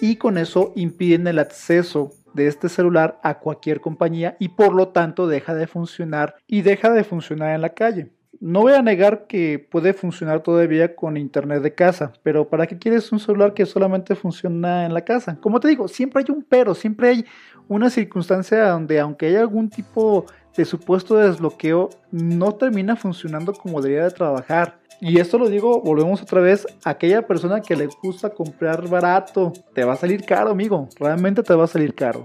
y 0.00 0.16
con 0.16 0.38
eso 0.38 0.72
impiden 0.76 1.26
el 1.26 1.38
acceso 1.38 2.12
de 2.32 2.46
este 2.46 2.68
celular 2.68 3.18
a 3.22 3.38
cualquier 3.40 3.80
compañía 3.80 4.36
y 4.38 4.50
por 4.50 4.74
lo 4.74 4.88
tanto 4.88 5.26
deja 5.26 5.54
de 5.54 5.66
funcionar 5.66 6.36
y 6.46 6.62
deja 6.62 6.90
de 6.90 7.04
funcionar 7.04 7.54
en 7.54 7.60
la 7.60 7.70
calle. 7.70 8.10
No 8.38 8.60
voy 8.60 8.74
a 8.74 8.82
negar 8.82 9.26
que 9.26 9.58
puede 9.58 9.92
funcionar 9.92 10.42
todavía 10.42 10.94
con 10.94 11.16
internet 11.16 11.62
de 11.62 11.74
casa, 11.74 12.12
pero 12.22 12.48
¿para 12.48 12.66
qué 12.68 12.78
quieres 12.78 13.10
un 13.10 13.18
celular 13.18 13.54
que 13.54 13.66
solamente 13.66 14.14
funciona 14.14 14.86
en 14.86 14.94
la 14.94 15.04
casa? 15.04 15.36
Como 15.40 15.58
te 15.58 15.68
digo, 15.68 15.88
siempre 15.88 16.22
hay 16.22 16.32
un 16.32 16.44
pero, 16.48 16.74
siempre 16.74 17.08
hay 17.08 17.24
una 17.66 17.90
circunstancia 17.90 18.68
donde 18.68 19.00
aunque 19.00 19.26
haya 19.26 19.40
algún 19.40 19.68
tipo 19.68 20.26
de 20.56 20.64
supuesto 20.64 21.16
desbloqueo, 21.16 21.90
no 22.12 22.54
termina 22.54 22.94
funcionando 22.94 23.52
como 23.52 23.82
debería 23.82 24.04
de 24.04 24.10
trabajar. 24.12 24.78
Y 25.00 25.18
esto 25.18 25.36
lo 25.36 25.48
digo, 25.48 25.80
volvemos 25.80 26.22
otra 26.22 26.40
vez, 26.40 26.66
aquella 26.84 27.26
persona 27.26 27.60
que 27.60 27.74
le 27.74 27.88
gusta 28.02 28.30
comprar 28.30 28.88
barato, 28.88 29.52
te 29.74 29.84
va 29.84 29.94
a 29.94 29.96
salir 29.96 30.24
caro, 30.24 30.50
amigo, 30.50 30.88
realmente 30.98 31.42
te 31.42 31.54
va 31.54 31.64
a 31.64 31.68
salir 31.68 31.94
caro. 31.94 32.24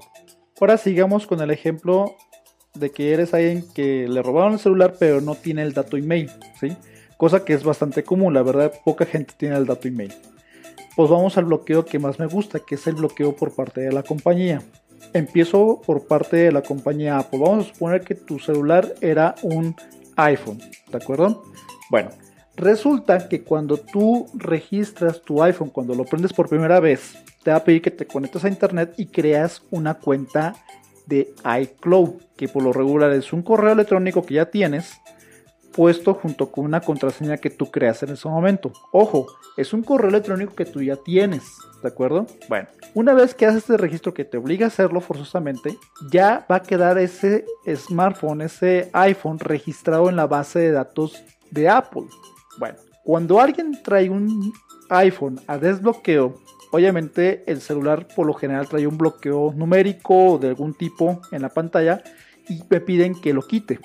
Ahora 0.59 0.77
sigamos 0.77 1.25
con 1.25 1.41
el 1.41 1.51
ejemplo 1.51 2.15
de 2.75 2.91
que 2.91 3.13
eres 3.13 3.33
alguien 3.33 3.65
que 3.73 4.07
le 4.07 4.21
robaron 4.21 4.53
el 4.53 4.59
celular 4.59 4.95
pero 4.99 5.21
no 5.21 5.35
tiene 5.35 5.63
el 5.63 5.73
dato 5.73 5.97
email, 5.97 6.29
¿sí? 6.59 6.75
Cosa 7.17 7.45
que 7.45 7.53
es 7.53 7.63
bastante 7.63 8.03
común, 8.03 8.33
la 8.33 8.43
verdad, 8.43 8.73
poca 8.83 9.05
gente 9.05 9.33
tiene 9.37 9.55
el 9.55 9.65
dato 9.65 9.87
email. 9.87 10.13
Pues 10.95 11.09
vamos 11.09 11.37
al 11.37 11.45
bloqueo 11.45 11.85
que 11.85 11.99
más 11.99 12.19
me 12.19 12.25
gusta, 12.25 12.59
que 12.59 12.75
es 12.75 12.87
el 12.87 12.95
bloqueo 12.95 13.35
por 13.35 13.53
parte 13.53 13.81
de 13.81 13.91
la 13.91 14.03
compañía. 14.03 14.61
Empiezo 15.13 15.81
por 15.85 16.07
parte 16.07 16.37
de 16.37 16.51
la 16.51 16.61
compañía 16.61 17.17
Apple. 17.17 17.39
Vamos 17.39 17.65
a 17.65 17.73
suponer 17.73 18.01
que 18.01 18.15
tu 18.15 18.39
celular 18.39 18.95
era 19.01 19.35
un 19.43 19.75
iPhone, 20.17 20.59
¿de 20.91 20.97
acuerdo? 20.97 21.43
Bueno, 21.89 22.09
resulta 22.55 23.27
que 23.27 23.43
cuando 23.43 23.77
tú 23.77 24.27
registras 24.33 25.21
tu 25.21 25.41
iPhone, 25.43 25.69
cuando 25.69 25.95
lo 25.95 26.05
prendes 26.05 26.33
por 26.33 26.49
primera 26.49 26.79
vez, 26.79 27.17
te 27.43 27.51
va 27.51 27.57
a 27.57 27.63
pedir 27.63 27.81
que 27.81 27.91
te 27.91 28.07
conectes 28.07 28.43
a 28.43 28.49
internet 28.49 28.93
y 28.97 29.07
creas 29.07 29.61
una 29.71 29.93
cuenta 29.93 30.55
de 31.07 31.33
iCloud, 31.61 32.21
que 32.35 32.47
por 32.47 32.63
lo 32.63 32.73
regular 32.73 33.11
es 33.11 33.33
un 33.33 33.41
correo 33.41 33.73
electrónico 33.73 34.25
que 34.25 34.35
ya 34.35 34.45
tienes 34.45 34.99
puesto 35.75 36.13
junto 36.13 36.51
con 36.51 36.63
una 36.63 36.79
contraseña 36.79 37.37
que 37.37 37.49
tú 37.49 37.69
creas 37.69 38.01
en 38.03 38.11
ese 38.11 38.29
momento. 38.29 38.71
Ojo, 38.93 39.27
es 39.57 39.73
un 39.73 39.83
correo 39.83 40.09
electrónico 40.09 40.55
que 40.55 40.65
tú 40.65 40.81
ya 40.81 40.95
tienes, 40.95 41.43
¿de 41.81 41.89
acuerdo? 41.89 42.27
Bueno, 42.47 42.69
una 42.93 43.13
vez 43.13 43.35
que 43.35 43.45
haces 43.45 43.63
este 43.63 43.77
registro 43.77 44.13
que 44.13 44.23
te 44.23 44.37
obliga 44.37 44.65
a 44.65 44.67
hacerlo 44.69 45.01
forzosamente, 45.01 45.77
ya 46.09 46.45
va 46.49 46.57
a 46.57 46.63
quedar 46.63 46.97
ese 46.97 47.45
smartphone, 47.75 48.41
ese 48.41 48.89
iPhone 48.93 49.37
registrado 49.37 50.09
en 50.09 50.15
la 50.15 50.27
base 50.27 50.59
de 50.59 50.71
datos 50.71 51.21
de 51.51 51.67
Apple. 51.67 52.05
Bueno, 52.57 52.77
cuando 53.03 53.39
alguien 53.41 53.77
trae 53.83 54.09
un 54.09 54.53
iPhone 54.89 55.39
a 55.47 55.57
desbloqueo, 55.57 56.35
obviamente 56.71 57.43
el 57.47 57.61
celular 57.61 58.07
por 58.15 58.27
lo 58.27 58.33
general 58.33 58.67
trae 58.67 58.87
un 58.87 58.97
bloqueo 58.97 59.53
numérico 59.55 60.37
de 60.39 60.49
algún 60.49 60.73
tipo 60.73 61.21
en 61.31 61.41
la 61.41 61.49
pantalla 61.49 62.03
y 62.49 62.61
me 62.69 62.81
piden 62.81 63.19
que 63.19 63.33
lo 63.33 63.41
quite. 63.41 63.79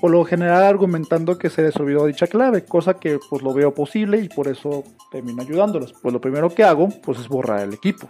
Por 0.00 0.10
lo 0.10 0.24
general 0.24 0.62
argumentando 0.62 1.38
que 1.38 1.48
se 1.48 1.62
les 1.62 1.74
dicha 2.06 2.26
clave, 2.26 2.64
cosa 2.64 2.94
que 2.94 3.18
pues 3.30 3.42
lo 3.42 3.54
veo 3.54 3.72
posible 3.72 4.18
y 4.18 4.28
por 4.28 4.46
eso 4.46 4.84
termino 5.10 5.42
ayudándolos. 5.42 5.94
Pues 5.94 6.12
lo 6.12 6.20
primero 6.20 6.50
que 6.50 6.64
hago 6.64 6.88
pues 7.02 7.18
es 7.18 7.28
borrar 7.28 7.60
el 7.60 7.72
equipo, 7.72 8.08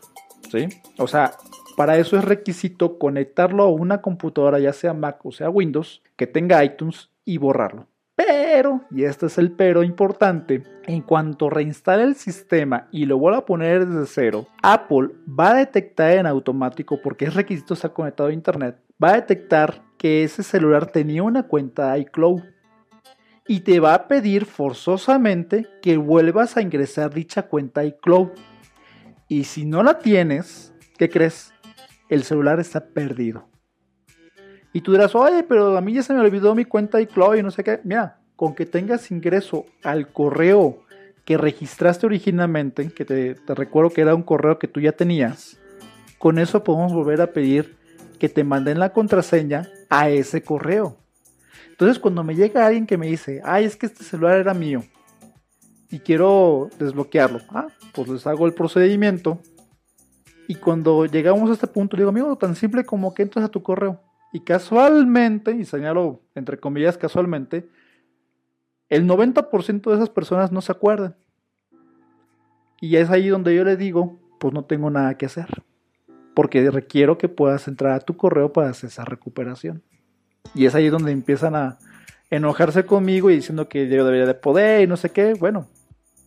¿sí? 0.51 0.69
O 0.99 1.07
sea, 1.07 1.33
para 1.77 1.99
eso 1.99 2.17
es 2.17 2.25
requisito 2.25 2.99
conectarlo 2.99 3.63
a 3.63 3.69
una 3.69 4.01
computadora, 4.01 4.59
ya 4.59 4.73
sea 4.73 4.95
Mac 4.95 5.25
o 5.25 5.31
sea 5.31 5.51
Windows, 5.51 6.03
que 6.17 6.27
tenga 6.27 6.65
iTunes 6.65 7.11
y 7.25 7.39
borrarlo. 7.39 7.87
Pero, 8.17 8.81
y 8.91 9.05
este 9.05 9.27
es 9.27 9.37
el 9.37 9.53
pero 9.53 9.83
importante, 9.83 10.63
en 10.87 11.03
cuanto 11.03 11.51
reinstale 11.51 12.03
el 12.03 12.15
sistema 12.15 12.89
y 12.91 13.05
lo 13.05 13.19
vuelva 13.19 13.41
a 13.41 13.45
poner 13.45 13.87
desde 13.87 14.07
cero, 14.07 14.47
Apple 14.63 15.11
va 15.29 15.51
a 15.51 15.57
detectar 15.57 16.13
en 16.13 16.27
automático, 16.27 16.99
porque 17.03 17.27
es 17.27 17.35
requisito 17.35 17.75
estar 17.75 17.93
conectado 17.93 18.31
a 18.31 18.33
Internet, 18.33 18.79
va 19.03 19.11
a 19.11 19.17
detectar 19.17 19.83
que 19.99 20.25
ese 20.25 20.43
celular 20.43 20.87
tenía 20.87 21.23
una 21.23 21.43
cuenta 21.43 21.97
iCloud 21.99 22.41
y 23.47 23.61
te 23.61 23.81
va 23.81 23.95
a 23.95 24.09
pedir 24.09 24.47
forzosamente 24.47 25.67
que 25.83 25.99
vuelvas 25.99 26.57
a 26.57 26.63
ingresar 26.63 27.13
dicha 27.13 27.43
cuenta 27.43 27.85
iCloud. 27.85 28.31
Y 29.29 29.45
si 29.45 29.67
no 29.67 29.83
la 29.83 29.99
tienes, 29.99 30.73
¿qué 30.97 31.11
crees? 31.11 31.53
El 32.09 32.25
celular 32.25 32.61
está 32.61 32.89
perdido. 32.89 33.47
Y 34.77 34.83
tú 34.83 34.93
dirás, 34.93 35.15
oye, 35.15 35.43
pero 35.43 35.75
a 35.75 35.81
mí 35.81 35.95
ya 35.95 36.03
se 36.03 36.13
me 36.13 36.21
olvidó 36.21 36.55
mi 36.55 36.67
cuenta 36.67 37.01
iCloud 37.01 37.37
y 37.37 37.43
no 37.43 37.51
sé 37.51 37.65
qué. 37.65 37.81
Mira, 37.83 38.19
con 38.37 38.55
que 38.55 38.67
tengas 38.67 39.11
ingreso 39.11 39.65
al 39.83 40.13
correo 40.13 40.85
que 41.25 41.39
registraste 41.39 42.05
originalmente, 42.05 42.91
que 42.91 43.07
te, 43.07 43.37
recuerdo 43.55 43.89
que 43.89 44.03
era 44.03 44.15
un 44.15 44.23
correo 44.23 44.59
que 44.59 44.69
tú 44.69 44.79
ya 44.79 44.93
tenías, 44.93 45.57
con 46.19 46.39
eso 46.39 46.63
podemos 46.63 46.93
volver 46.93 47.23
a 47.23 47.29
pedir 47.29 47.75
que 48.19 48.29
te 48.29 48.45
manden 48.45 48.79
la 48.79 48.93
contraseña 48.93 49.67
a 49.89 50.11
ese 50.11 50.43
correo. 50.43 50.99
Entonces 51.71 51.99
cuando 51.99 52.23
me 52.23 52.35
llega 52.35 52.67
alguien 52.67 52.87
que 52.87 52.99
me 52.99 53.07
dice, 53.07 53.41
ay, 53.47 53.65
es 53.65 53.77
que 53.77 53.87
este 53.87 54.05
celular 54.05 54.37
era 54.37 54.53
mío 54.53 54.85
y 55.91 56.01
quiero 56.01 56.69
desbloquearlo, 56.79 57.41
ah, 57.49 57.69
pues 57.95 58.09
les 58.09 58.27
hago 58.27 58.45
el 58.45 58.53
procedimiento. 58.53 59.39
Y 60.47 60.57
cuando 60.57 61.07
llegamos 61.07 61.49
a 61.49 61.55
este 61.55 61.67
punto, 61.67 61.97
le 61.97 62.03
digo, 62.03 62.11
amigo, 62.11 62.37
tan 62.37 62.55
simple 62.55 62.85
como 62.85 63.15
que 63.15 63.23
entras 63.23 63.47
a 63.47 63.49
tu 63.49 63.63
correo 63.63 64.03
y 64.37 64.41
casualmente, 64.41 65.53
y 65.53 65.65
señalo 65.65 66.21
entre 66.35 66.61
comillas 66.61 66.99
casualmente, 66.99 67.71
el 68.91 69.09
90% 69.09 69.89
de 69.89 69.97
esas 69.97 70.11
personas 70.11 70.53
no 70.53 70.61
se 70.61 70.73
acuerdan. 70.73 71.17
Y 72.79 72.97
es 72.97 73.09
ahí 73.09 73.29
donde 73.29 73.57
yo 73.57 73.65
le 73.65 73.79
digo, 73.79 74.21
pues 74.39 74.53
no 74.53 74.67
tengo 74.67 74.91
nada 74.91 75.17
que 75.17 75.25
hacer. 75.25 75.63
Porque 76.35 76.71
requiero 76.71 77.17
que 77.17 77.31
puedas 77.31 77.67
entrar 77.67 77.95
a 77.95 78.01
tu 78.01 78.19
correo 78.19 78.53
para 78.53 78.69
hacer 78.69 78.89
esa 78.89 79.07
recuperación. 79.07 79.83
Y 80.55 80.67
es 80.67 80.75
ahí 80.75 80.91
donde 80.91 81.13
empiezan 81.13 81.55
a 81.55 81.79
enojarse 82.29 82.85
conmigo 82.85 83.31
y 83.31 83.37
diciendo 83.37 83.71
que 83.71 83.89
yo 83.89 84.05
debería 84.05 84.27
de 84.27 84.35
poder 84.35 84.83
y 84.83 84.87
no 84.87 84.99
sé 84.99 85.13
qué. 85.13 85.33
Bueno, 85.33 85.67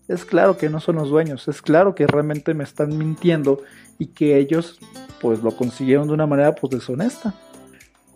es 0.07 0.25
claro 0.25 0.57
que 0.57 0.71
no 0.71 0.79
son 0.79 0.95
los 0.95 1.09
dueños, 1.09 1.47
es 1.47 1.61
claro 1.61 1.93
que 1.93 2.07
realmente 2.07 2.55
me 2.55 2.63
están 2.63 2.97
mintiendo 2.97 3.61
y 3.99 4.07
que 4.07 4.37
ellos 4.37 4.79
pues 5.21 5.43
lo 5.43 5.55
consiguieron 5.55 6.07
de 6.07 6.15
una 6.15 6.25
manera 6.25 6.55
pues 6.55 6.71
deshonesta. 6.71 7.35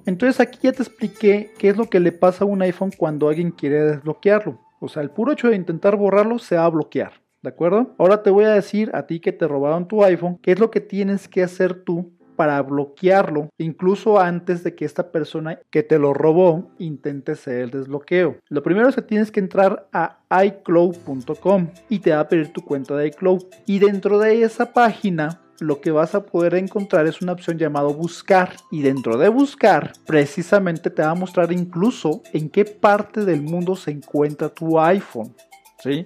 Entonces 0.06 0.40
aquí 0.40 0.60
ya 0.62 0.72
te 0.72 0.84
expliqué 0.84 1.52
qué 1.58 1.70
es 1.70 1.78
lo 1.78 1.90
que 1.90 2.00
le 2.00 2.12
pasa 2.12 2.44
a 2.44 2.48
un 2.48 2.62
iPhone 2.62 2.92
cuando 2.96 3.30
alguien 3.30 3.52
quiere 3.52 3.82
desbloquearlo. 3.82 4.60
O 4.80 4.88
sea, 4.88 5.02
el 5.02 5.10
puro 5.10 5.32
hecho 5.32 5.50
de 5.50 5.56
intentar 5.56 5.96
borrarlo 5.96 6.40
se 6.40 6.56
va 6.56 6.66
a 6.66 6.70
bloquear. 6.70 7.14
¿De 7.42 7.50
acuerdo? 7.50 7.94
Ahora 7.98 8.24
te 8.24 8.30
voy 8.30 8.46
a 8.46 8.52
decir 8.54 8.90
a 8.94 9.06
ti 9.06 9.20
que 9.20 9.34
te 9.34 9.48
robaron 9.48 9.88
tu 9.88 10.04
iPhone 10.04 10.40
qué 10.42 10.54
es 10.54 10.60
lo 10.60 10.72
que 10.72 10.80
tienes 10.80 11.28
que 11.28 11.44
hacer 11.44 11.84
tú 11.84 12.14
para 12.36 12.62
bloquearlo, 12.62 13.50
incluso 13.58 14.20
antes 14.20 14.64
de 14.64 14.76
que 14.76 14.86
esta 14.86 15.12
persona 15.12 15.60
que 15.70 15.84
te 15.84 16.00
lo 16.00 16.14
robó 16.14 16.72
intente 16.80 17.34
hacer 17.34 17.62
el 17.62 17.72
desbloqueo. 17.72 18.38
Lo 18.50 18.64
primero 18.64 18.90
es 18.90 18.96
que 18.96 19.02
tienes 19.02 19.32
que 19.32 19.40
entrar 19.40 19.88
a 19.94 20.20
iCloud.com 20.44 21.68
y 21.90 22.00
te 22.00 22.12
va 22.12 22.22
a 22.22 22.28
pedir 22.28 22.52
tu 22.52 22.62
cuenta 22.62 22.96
de 22.96 23.08
iCloud. 23.08 23.44
Y 23.66 23.80
dentro 23.80 24.20
de 24.20 24.42
esa 24.44 24.74
página 24.74 25.43
lo 25.60 25.82
que 25.82 25.92
vas 25.92 26.16
a 26.16 26.26
poder 26.26 26.56
encontrar 26.56 27.08
es 27.08 27.22
una 27.22 27.34
opción 27.34 27.58
llamado 27.58 27.94
buscar 27.94 28.56
y 28.72 28.82
dentro 28.82 29.18
de 29.18 29.30
buscar 29.30 29.94
precisamente 30.06 30.90
te 30.90 31.02
va 31.02 31.12
a 31.12 31.16
mostrar 31.16 31.52
incluso 31.52 32.22
en 32.34 32.50
qué 32.50 32.66
parte 32.66 33.24
del 33.26 33.42
mundo 33.42 33.76
se 33.76 33.92
encuentra 33.92 34.50
tu 34.50 34.80
iPhone. 34.80 35.36
¿sí? 35.82 36.06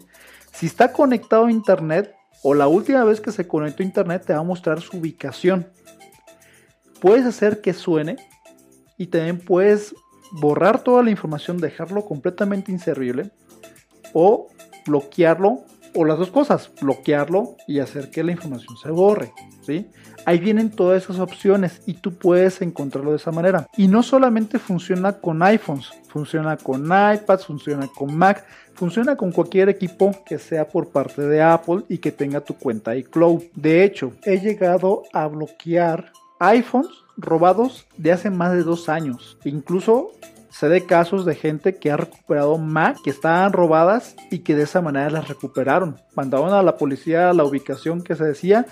Si 0.51 0.66
está 0.66 0.92
conectado 0.92 1.46
a 1.46 1.51
internet 1.51 2.13
o 2.44 2.54
la 2.54 2.68
última 2.68 3.04
vez 3.04 3.22
que 3.22 3.32
se 3.32 3.48
conectó 3.48 3.84
a 3.84 3.86
internet 3.86 4.25
te 4.25 4.34
va 4.34 4.39
a 4.39 4.44
mostrar 4.44 4.82
su 4.82 4.98
ubicación. 4.98 5.68
Puedes 7.00 7.25
hacer 7.25 7.62
que 7.62 7.74
suene 7.74 8.18
y 8.98 9.08
también 9.08 9.39
puedes 9.39 9.96
borrar 10.32 10.84
toda 10.84 11.04
la 11.04 11.12
información, 11.12 11.58
dejarlo 11.58 12.06
completamente 12.06 12.72
inservible 12.72 13.32
o 14.13 14.48
bloquearlo 14.86 15.63
o 15.98 16.06
las 16.06 16.20
dos 16.20 16.30
cosas, 16.30 16.72
bloquearlo 16.80 17.58
y 17.68 17.80
hacer 17.80 18.12
que 18.12 18.24
la 18.24 18.32
información 18.32 18.77
se 18.77 18.92
borre, 18.92 19.34
¿sí? 19.66 19.88
Ahí 20.25 20.39
vienen 20.39 20.70
todas 20.70 21.04
esas 21.04 21.20
opciones 21.20 21.82
y 21.88 21.96
tú 21.96 22.13
puedes 22.13 22.62
encontrarlo 22.62 23.12
de 23.12 23.18
esa 23.18 23.32
manera. 23.32 23.68
Y 23.77 23.88
no 23.88 24.04
solamente 24.04 24.60
funciona 24.60 25.13
con 25.13 25.42
iPhones, 25.42 25.89
funciona 26.08 26.56
con 26.58 26.86
iPads, 26.86 27.46
funciona 27.46 27.88
con 27.88 28.16
Mac, 28.16 28.46
funciona 28.75 29.16
con 29.16 29.32
cualquier 29.32 29.70
equipo 29.70 30.12
que 30.25 30.38
sea 30.38 30.68
por 30.68 30.89
parte 30.89 31.24
de 31.24 31.42
Apple 31.42 31.84
y 31.89 31.98
que 31.98 32.12
tenga 32.12 32.42
tu 32.42 32.54
cuenta 32.54 32.96
iCloud. 32.96 33.42
De 33.56 33.84
hecho, 33.84 34.12
he 34.24 34.39
llegado 34.39 35.04
a 35.13 35.25
bloquear 35.27 36.12
iPhones 36.39 36.92
robados 37.18 37.88
de 37.98 38.12
hace 38.12 38.30
más 38.30 38.54
de 38.54 38.62
dos 38.63 38.89
años. 38.89 39.39
Incluso 39.46 40.12
Sé 40.50 40.70
de 40.70 40.86
casos 40.86 41.25
de 41.25 41.36
gente 41.36 41.75
que 41.75 41.92
ha 41.92 41.98
recuperado 41.98 42.58
Mac 42.58 42.98
que 43.04 43.10
estaban 43.10 43.54
robadas 43.54 44.16
y 44.32 44.39
que 44.39 44.56
de 44.56 44.63
esa 44.63 44.82
manera 44.82 45.10
las 45.10 45.27
recuperaron. 45.27 45.98
Mandaron 46.16 46.54
a 46.54 46.63
la 46.63 46.77
policía 46.77 47.34
la 47.34 47.44
ubicación 47.44 48.01
que 48.01 48.16
se 48.16 48.24
decía, 48.24 48.66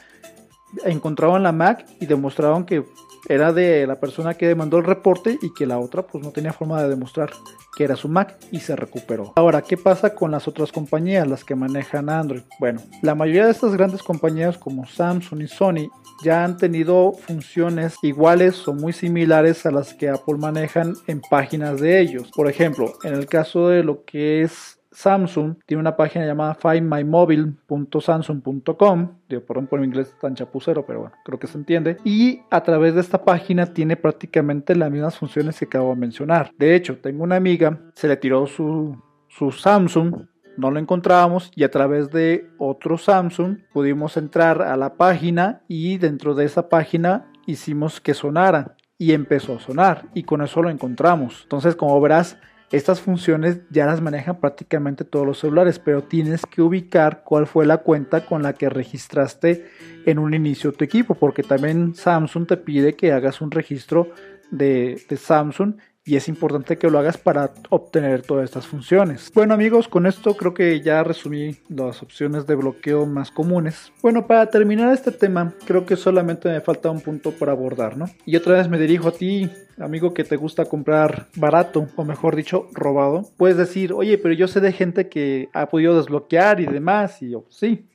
encontraban 0.84 1.44
la 1.44 1.52
Mac 1.52 1.86
y 2.00 2.06
demostraron 2.06 2.66
que 2.66 2.86
era 3.28 3.54
de 3.54 3.88
la 3.88 3.96
persona 3.96 4.36
que 4.36 4.48
demandó 4.48 4.78
el 4.78 4.84
reporte 4.84 5.38
y 5.42 5.54
que 5.54 5.66
la 5.66 5.80
otra 5.80 6.04
pues 6.04 6.24
no 6.24 6.32
tenía 6.32 6.54
forma 6.54 6.82
de 6.82 6.90
demostrar 6.90 7.32
que 7.76 7.84
era 7.84 7.96
su 7.96 8.08
Mac 8.08 8.38
y 8.52 8.60
se 8.60 8.76
recuperó. 8.76 9.34
Ahora, 9.36 9.62
¿qué 9.62 9.78
pasa 9.78 10.16
con 10.16 10.32
las 10.32 10.48
otras 10.48 10.72
compañías, 10.72 11.28
las 11.28 11.44
que 11.44 11.56
manejan 11.56 12.10
Android? 12.10 12.44
Bueno, 12.60 12.82
la 13.02 13.16
mayoría 13.16 13.46
de 13.46 13.52
estas 13.52 13.74
grandes 13.74 14.02
compañías 14.02 14.58
como 14.58 14.86
Samsung 14.86 15.42
y 15.42 15.48
Sony 15.48 15.90
ya 16.24 16.44
han 16.44 16.58
tenido 16.58 17.12
funciones 17.12 17.96
iguales 18.02 18.68
o 18.68 18.74
muy 18.74 18.94
similares 18.94 19.66
a 19.66 19.72
las 19.72 19.94
que 19.94 20.10
Apple 20.10 20.38
manejan 20.38 20.94
en 21.08 21.22
páginas 21.22 21.82
de 21.82 22.00
ellos. 22.00 22.32
Por 22.36 22.50
ejemplo, 22.50 22.94
en 23.04 23.14
el 23.14 23.26
caso 23.28 23.68
de 23.68 23.84
lo 23.84 24.06
que 24.06 24.42
es 24.42 24.80
Samsung 24.96 25.58
tiene 25.66 25.82
una 25.82 25.96
página 25.96 26.26
llamada 26.26 26.56
findmymobile.samsung.com. 26.56 29.10
Digo, 29.30 29.46
perdón 29.46 29.68
por 29.68 29.80
mi 29.80 29.86
inglés 29.86 30.16
tan 30.20 30.34
chapucero, 30.34 30.84
pero 30.86 31.02
bueno, 31.02 31.16
creo 31.24 31.38
que 31.38 31.46
se 31.48 31.58
entiende. 31.58 31.98
Y 32.04 32.42
a 32.50 32.64
través 32.64 32.96
de 32.96 33.02
esta 33.02 33.24
página 33.24 33.68
tiene 33.68 33.98
prácticamente 33.98 34.76
las 34.76 34.90
mismas 34.90 35.16
funciones 35.18 35.60
que 35.60 35.66
acabo 35.66 35.90
de 35.90 35.98
mencionar. 35.98 36.52
De 36.58 36.76
hecho, 36.76 36.98
tengo 36.98 37.24
una 37.24 37.36
amiga, 37.36 37.80
se 37.94 38.08
le 38.08 38.18
tiró 38.18 38.48
su, 38.48 39.00
su 39.28 39.52
Samsung 39.52 40.26
no 40.58 40.72
lo 40.72 40.80
encontrábamos 40.80 41.52
y 41.56 41.64
a 41.64 41.72
través 41.72 42.12
de 42.12 42.50
otro 42.58 42.98
Samsung 42.98 43.60
pudimos 43.74 44.18
entrar 44.18 44.62
a 44.62 44.78
la 44.78 44.96
página 44.96 45.62
y 45.68 45.98
dentro 45.98 46.34
de 46.34 46.46
esa 46.46 46.70
página 46.70 47.32
hicimos 47.46 48.00
que 48.00 48.14
sonara 48.14 48.76
y 48.98 49.12
empezó 49.12 49.56
a 49.56 49.60
sonar 49.60 50.08
y 50.14 50.24
con 50.24 50.42
eso 50.42 50.62
lo 50.62 50.70
encontramos. 50.70 51.42
Entonces 51.44 51.76
como 51.76 52.00
verás 52.00 52.38
estas 52.72 53.00
funciones 53.00 53.60
ya 53.70 53.86
las 53.86 54.02
manejan 54.02 54.40
prácticamente 54.40 55.06
todos 55.06 55.26
los 55.26 55.40
celulares, 55.40 55.80
pero 55.80 56.04
tienes 56.04 56.46
que 56.46 56.62
ubicar 56.62 57.24
cuál 57.24 57.48
fue 57.48 57.66
la 57.66 57.78
cuenta 57.78 58.26
con 58.26 58.44
la 58.44 58.54
que 58.54 58.70
registraste 58.70 59.66
en 60.06 60.20
un 60.20 60.34
inicio 60.34 60.74
tu 60.74 60.84
equipo, 60.84 61.16
porque 61.16 61.44
también 61.44 61.96
Samsung 61.96 62.48
te 62.48 62.58
pide 62.58 62.96
que 62.96 63.12
hagas 63.12 63.42
un 63.42 63.52
registro 63.52 64.10
de, 64.52 65.02
de 65.08 65.18
Samsung 65.18 65.76
y 66.08 66.16
es 66.16 66.28
importante 66.28 66.78
que 66.78 66.90
lo 66.90 67.00
hagas 67.00 67.18
para 67.18 67.52
obtener 67.70 68.22
todas 68.22 68.46
estas 68.46 68.68
funciones. 68.68 69.32
Bueno 69.34 69.56
amigos, 69.56 69.88
con 69.88 70.06
esto 70.06 70.38
creo 70.38 70.54
que 70.54 70.80
ya 70.82 71.04
resumí 71.04 71.58
las 71.68 72.04
opciones 72.04 72.46
de 72.46 72.54
bloqueo 72.54 73.08
más 73.08 73.32
comunes. 73.32 73.92
Bueno, 74.04 74.28
para 74.28 74.46
terminar 74.52 74.94
este 74.94 75.12
tema, 75.12 75.56
creo 75.66 75.88
que 75.88 75.96
solamente 75.96 76.48
me 76.48 76.62
falta 76.62 76.92
un 76.92 77.02
punto 77.02 77.32
por 77.32 77.50
abordar, 77.50 77.98
¿no? 77.98 78.06
Y 78.24 78.36
otra 78.36 78.54
vez 78.54 78.70
me 78.70 78.78
dirijo 78.78 79.08
a 79.08 79.14
ti, 79.14 79.50
amigo 79.80 80.14
que 80.14 80.24
te 80.24 80.36
gusta 80.36 80.66
comprar 80.66 81.26
barato, 81.36 81.88
o 81.96 82.04
mejor 82.04 82.36
dicho, 82.36 82.70
robado. 82.74 83.28
Puedes 83.38 83.58
decir, 83.58 83.92
oye, 83.92 84.20
pero 84.20 84.36
yo 84.36 84.48
sé 84.48 84.60
de 84.60 84.72
gente 84.72 85.10
que 85.10 85.50
ha 85.54 85.66
podido 85.70 85.98
desbloquear 85.98 86.60
y 86.60 86.68
demás, 86.68 87.20
y 87.24 87.32
yo, 87.32 87.46
sí, 87.50 87.88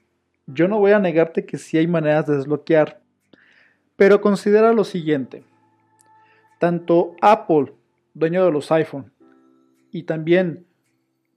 yo 0.48 0.66
no 0.66 0.80
voy 0.80 0.90
a 0.90 0.98
negarte 0.98 1.46
que 1.46 1.58
sí 1.58 1.78
hay 1.78 1.86
maneras 1.86 2.26
de 2.26 2.36
desbloquear, 2.36 3.00
pero 3.94 4.20
considera 4.20 4.72
lo 4.72 4.82
siguiente. 4.82 5.44
Tanto 6.58 7.14
Apple 7.22 7.72
dueño 8.14 8.44
de 8.44 8.52
los 8.52 8.70
iPhone, 8.72 9.12
y 9.90 10.04
también 10.04 10.66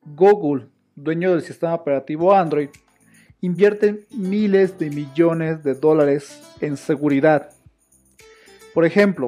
Google, 0.04 0.68
dueño 0.96 1.32
del 1.32 1.42
sistema 1.42 1.74
operativo 1.74 2.34
Android, 2.34 2.70
invierten 3.42 4.06
miles 4.12 4.78
de 4.80 4.90
millones 4.90 5.64
de 5.64 5.74
dólares 5.74 6.42
en 6.62 6.78
seguridad. 6.78 7.50
Por 8.74 8.86
ejemplo, 8.86 9.28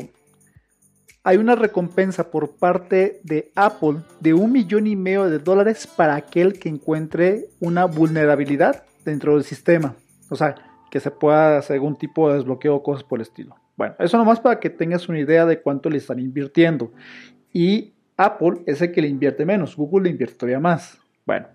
hay 1.24 1.38
una 1.38 1.56
recompensa 1.56 2.30
por 2.30 2.56
parte 2.56 3.20
de 3.24 3.52
Apple 3.56 3.98
de 4.20 4.34
un 4.34 4.52
millón 4.52 4.88
y 4.88 4.96
medio 4.96 5.30
de 5.30 5.40
dólares 5.40 5.88
para 5.88 6.16
aquel 6.16 6.60
que 6.60 6.70
encuentre 6.70 7.48
una 7.60 7.86
vulnerabilidad 7.86 8.84
dentro 9.04 9.34
del 9.34 9.44
sistema. 9.44 9.96
O 10.30 10.36
sea, 10.36 10.56
que 10.92 11.00
se 11.00 11.12
pueda 11.12 11.58
hacer 11.58 11.75
algún 11.75 11.96
tipo 11.96 12.30
de 12.30 12.36
desbloqueo 12.36 12.75
o 12.75 12.84
cosas 12.84 13.04
por 13.04 13.20
el 13.20 13.24
estilo. 13.24 13.56
Bueno, 13.75 13.96
eso 14.00 14.18
nomás 14.18 14.40
para 14.40 14.60
que 14.60 14.70
tengas 14.70 15.10
una 15.10 15.20
idea 15.20 15.46
de 15.46 15.62
cuánto 15.62 15.90
le 15.90 15.98
están 15.98 16.20
invirtiendo. 16.20 16.92
Y 17.56 17.94
Apple 18.18 18.64
es 18.66 18.82
el 18.82 18.92
que 18.92 19.02
le 19.02 19.08
invierte 19.08 19.46
menos, 19.46 19.78
Google 19.78 20.04
le 20.04 20.10
invierte 20.10 20.36
todavía 20.36 20.60
más. 20.60 20.98
Bueno, 21.26 21.48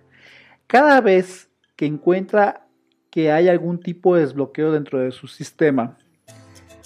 cada 0.66 0.98
vez 1.02 1.50
que 1.76 1.84
encuentra 1.84 2.66
que 3.10 3.30
hay 3.30 3.48
algún 3.48 3.78
tipo 3.78 4.14
de 4.14 4.22
desbloqueo 4.22 4.72
dentro 4.72 4.98
de 4.98 5.12
su 5.12 5.28
sistema, 5.28 5.98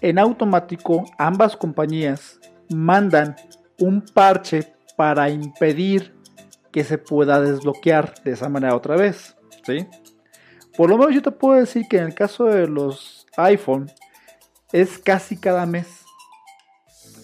en 0.00 0.18
automático 0.18 1.04
ambas 1.16 1.56
compañías 1.56 2.40
mandan 2.70 3.36
un 3.78 4.00
parche 4.04 4.74
para 4.96 5.30
impedir 5.30 6.12
que 6.72 6.82
se 6.82 6.98
pueda 6.98 7.40
desbloquear 7.40 8.14
de 8.24 8.32
esa 8.32 8.48
manera 8.48 8.74
otra 8.74 8.96
vez. 8.96 9.36
¿sí? 9.64 9.86
Por 10.76 10.90
lo 10.90 10.98
menos 10.98 11.14
yo 11.14 11.22
te 11.22 11.30
puedo 11.30 11.60
decir 11.60 11.86
que 11.88 11.98
en 11.98 12.06
el 12.06 12.14
caso 12.16 12.46
de 12.46 12.66
los 12.66 13.28
iPhone 13.36 13.88
es 14.72 14.98
casi 14.98 15.36
cada 15.36 15.66
mes 15.66 16.04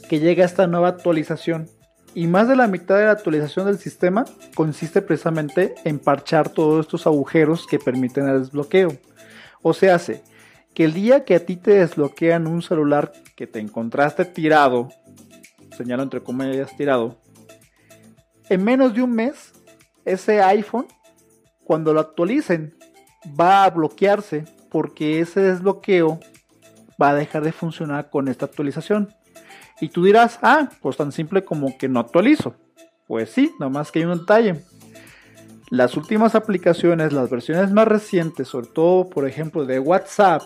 que 0.09 0.21
llega 0.21 0.45
esta 0.45 0.69
nueva 0.69 0.87
actualización. 0.87 1.69
Y 2.15 2.27
más 2.27 2.49
de 2.49 2.57
la 2.57 2.67
mitad 2.67 2.99
de 2.99 3.05
la 3.05 3.13
actualización 3.13 3.67
del 3.67 3.79
sistema 3.79 4.25
consiste 4.55 5.01
precisamente 5.01 5.75
en 5.85 5.99
parchar 5.99 6.49
todos 6.49 6.85
estos 6.85 7.07
agujeros 7.07 7.67
que 7.67 7.79
permiten 7.79 8.29
el 8.29 8.41
desbloqueo. 8.41 8.93
O 9.63 9.73
sea, 9.75 9.95
hace 9.95 10.23
que 10.75 10.85
el 10.85 10.93
día 10.93 11.25
que 11.25 11.35
a 11.35 11.47
ti 11.47 11.57
te 11.57 11.73
desbloquean 11.73 12.47
un 12.47 12.63
celular 12.63 13.13
que 13.37 13.47
te 13.47 13.61
encontraste 13.61 14.25
tirado, 14.25 14.89
señalo 15.77 16.03
entre 16.03 16.23
comillas 16.23 16.77
tirado, 16.77 17.19
en 18.49 18.65
menos 18.65 18.95
de 18.95 19.03
un 19.03 19.13
mes, 19.13 19.53
ese 20.05 20.43
iPhone, 20.43 20.87
cuando 21.65 21.93
lo 21.93 22.01
actualicen, 22.01 22.75
va 23.41 23.65
a 23.65 23.71
bloquearse 23.71 24.45
porque 24.71 25.21
ese 25.21 25.41
desbloqueo 25.41 26.19
va 27.01 27.11
a 27.11 27.15
dejar 27.15 27.45
de 27.45 27.53
funcionar 27.53 28.11
con 28.11 28.29
esta 28.29 28.47
actualización. 28.47 29.15
Y 29.81 29.89
tú 29.89 30.05
dirás, 30.05 30.39
ah, 30.43 30.69
pues 30.81 30.97
tan 30.97 31.13
simple 31.13 31.45
como 31.45 31.77
que 31.79 31.89
no 31.89 32.01
actualizo. 32.01 32.55
Pues 33.07 33.31
sí, 33.31 33.53
nomás 33.59 33.91
que 33.91 34.01
hay 34.01 34.05
un 34.05 34.19
detalle. 34.19 34.63
Las 35.71 35.97
últimas 35.97 36.35
aplicaciones, 36.35 37.13
las 37.13 37.31
versiones 37.31 37.73
más 37.73 37.87
recientes, 37.87 38.49
sobre 38.49 38.67
todo 38.67 39.09
por 39.09 39.27
ejemplo 39.27 39.65
de 39.65 39.79
WhatsApp, 39.79 40.43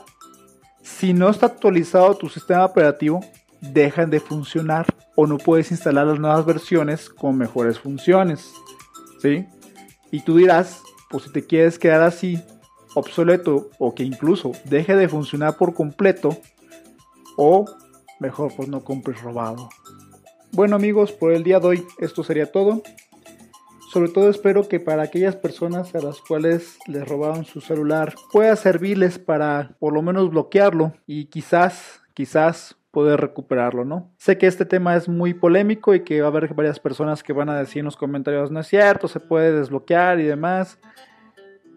si 0.82 1.14
no 1.14 1.30
está 1.30 1.46
actualizado 1.46 2.14
tu 2.14 2.28
sistema 2.28 2.64
operativo, 2.64 3.20
dejan 3.60 4.10
de 4.10 4.20
funcionar 4.20 4.86
o 5.16 5.26
no 5.26 5.38
puedes 5.38 5.70
instalar 5.70 6.06
las 6.06 6.20
nuevas 6.20 6.44
versiones 6.44 7.08
con 7.08 7.38
mejores 7.38 7.78
funciones. 7.78 8.52
¿Sí? 9.20 9.46
Y 10.10 10.20
tú 10.20 10.36
dirás, 10.36 10.82
pues 11.08 11.24
si 11.24 11.32
te 11.32 11.46
quieres 11.46 11.78
quedar 11.78 12.02
así, 12.02 12.38
obsoleto 12.94 13.70
o 13.78 13.94
que 13.94 14.04
incluso 14.04 14.52
deje 14.64 14.94
de 14.94 15.08
funcionar 15.08 15.56
por 15.56 15.74
completo 15.74 16.36
o 17.36 17.64
mejor 18.20 18.52
pues 18.56 18.68
no 18.68 18.84
compres 18.84 19.20
robado. 19.22 19.68
Bueno 20.52 20.76
amigos, 20.76 21.12
por 21.12 21.32
el 21.32 21.42
día 21.42 21.60
de 21.60 21.66
hoy 21.66 21.86
esto 21.98 22.22
sería 22.22 22.50
todo. 22.50 22.82
Sobre 23.92 24.08
todo 24.08 24.28
espero 24.28 24.66
que 24.68 24.80
para 24.80 25.04
aquellas 25.04 25.36
personas 25.36 25.94
a 25.94 26.00
las 26.00 26.20
cuales 26.20 26.78
les 26.86 27.06
robaron 27.06 27.44
su 27.44 27.60
celular 27.60 28.14
pueda 28.32 28.56
servirles 28.56 29.18
para 29.18 29.76
por 29.78 29.92
lo 29.92 30.02
menos 30.02 30.30
bloquearlo 30.30 30.94
y 31.06 31.26
quizás, 31.26 32.02
quizás 32.12 32.76
poder 32.90 33.20
recuperarlo, 33.20 33.84
¿no? 33.84 34.10
Sé 34.16 34.38
que 34.38 34.46
este 34.46 34.64
tema 34.64 34.96
es 34.96 35.08
muy 35.08 35.34
polémico 35.34 35.94
y 35.94 36.04
que 36.04 36.20
va 36.20 36.28
a 36.28 36.30
haber 36.30 36.54
varias 36.54 36.80
personas 36.80 37.22
que 37.22 37.32
van 37.32 37.48
a 37.50 37.58
decir 37.58 37.80
en 37.80 37.86
los 37.86 37.96
comentarios 37.96 38.50
no 38.50 38.60
es 38.60 38.68
cierto, 38.68 39.08
se 39.08 39.20
puede 39.20 39.52
desbloquear 39.52 40.20
y 40.20 40.24
demás. 40.24 40.78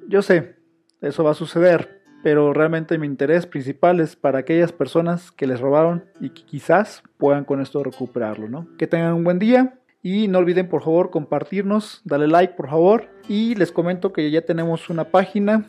Yo 0.08 0.22
sé, 0.22 0.56
eso 1.02 1.24
va 1.24 1.32
a 1.32 1.36
suceder, 1.36 1.97
pero 2.28 2.52
realmente 2.52 2.98
mi 2.98 3.08
interés 3.08 3.46
principal 3.46 4.02
es 4.02 4.18
para 4.18 4.40
aquellas 4.40 4.74
personas 4.74 5.32
que 5.32 5.48
les 5.48 5.62
robaron 5.62 6.04
y 6.20 6.32
que 6.32 6.44
quizás 6.44 7.02
puedan 7.16 7.46
con 7.46 7.62
esto 7.62 7.82
recuperarlo, 7.82 8.50
¿no? 8.50 8.68
Que 8.78 8.86
tengan 8.86 9.14
un 9.14 9.24
buen 9.24 9.40
día 9.40 9.80
y 10.04 10.28
no 10.28 10.40
olviden 10.40 10.68
por 10.68 10.84
favor 10.84 11.10
compartirnos, 11.10 12.02
dale 12.04 12.28
like 12.28 12.56
por 12.56 12.70
favor 12.70 13.08
y 13.30 13.56
les 13.56 13.72
comento 13.72 14.12
que 14.12 14.30
ya 14.30 14.42
tenemos 14.42 14.90
una 14.90 15.06
página, 15.06 15.68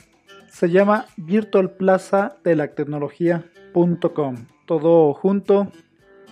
se 0.49 0.69
llama 0.69 1.07
virtualplaza 1.17 2.39
todo 4.67 5.15
junto 5.15 5.71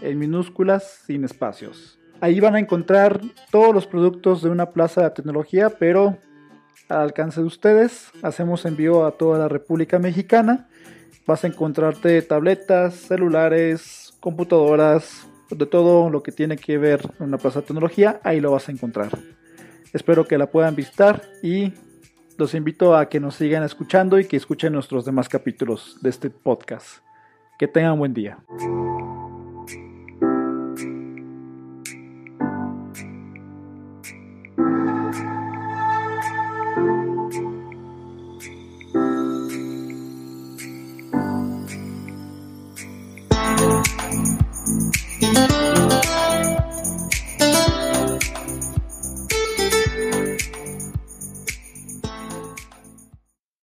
en 0.02 0.18
minúsculas 0.18 1.04
sin 1.06 1.22
espacios. 1.22 2.00
Ahí 2.20 2.40
van 2.40 2.56
a 2.56 2.58
encontrar 2.58 3.20
todos 3.52 3.72
los 3.72 3.86
productos 3.86 4.42
de 4.42 4.50
una 4.50 4.70
plaza 4.70 5.04
de 5.04 5.10
tecnología, 5.10 5.70
pero 5.70 6.18
al 6.88 6.98
alcance 6.98 7.40
de 7.40 7.46
ustedes. 7.46 8.10
Hacemos 8.22 8.64
envío 8.64 9.06
a 9.06 9.12
toda 9.12 9.38
la 9.38 9.48
República 9.48 9.98
Mexicana. 9.98 10.68
Vas 11.26 11.44
a 11.44 11.48
encontrarte 11.48 12.22
tabletas, 12.22 12.94
celulares, 12.94 14.14
computadoras, 14.20 15.26
de 15.50 15.66
todo 15.66 16.10
lo 16.10 16.22
que 16.22 16.32
tiene 16.32 16.56
que 16.56 16.78
ver 16.78 17.02
con 17.16 17.28
una 17.28 17.38
plaza 17.38 17.60
de 17.60 17.66
tecnología, 17.66 18.20
ahí 18.24 18.40
lo 18.40 18.52
vas 18.52 18.68
a 18.68 18.72
encontrar. 18.72 19.10
Espero 19.92 20.26
que 20.26 20.38
la 20.38 20.50
puedan 20.50 20.74
visitar 20.74 21.22
y 21.42 21.72
los 22.36 22.54
invito 22.54 22.96
a 22.96 23.08
que 23.08 23.20
nos 23.20 23.36
sigan 23.36 23.62
escuchando 23.62 24.18
y 24.18 24.26
que 24.26 24.36
escuchen 24.36 24.72
nuestros 24.72 25.04
demás 25.04 25.28
capítulos 25.28 25.98
de 26.02 26.10
este 26.10 26.30
podcast. 26.30 26.98
Que 27.58 27.66
tengan 27.68 27.98
buen 27.98 28.12
día. 28.12 28.38